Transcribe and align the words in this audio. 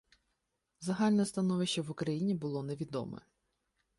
Загальне 0.79 1.25
становище 1.25 1.81
в 1.81 1.91
Україні 1.91 2.35
було 2.35 2.63
невідоме. 2.63 3.21